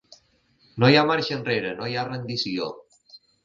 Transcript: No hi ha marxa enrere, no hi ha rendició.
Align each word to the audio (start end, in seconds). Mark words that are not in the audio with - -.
No 0.83 0.89
hi 0.93 0.97
ha 1.01 1.03
marxa 1.11 1.37
enrere, 1.37 1.77
no 1.81 1.91
hi 1.91 1.95
ha 2.01 2.09
rendició. 2.11 2.75